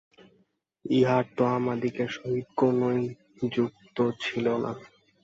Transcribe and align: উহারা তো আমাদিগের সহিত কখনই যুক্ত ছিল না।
উহারা 0.85 1.29
তো 1.35 1.43
আমাদিগের 1.57 2.09
সহিত 2.15 2.47
কখনই 2.59 3.01
যুক্ত 3.51 3.97
ছিল 4.23 4.45
না। 4.63 4.71